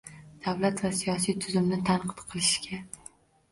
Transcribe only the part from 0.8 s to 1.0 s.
va